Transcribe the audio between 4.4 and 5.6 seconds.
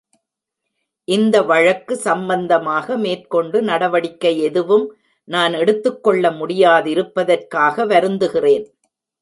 எதுவும் நான்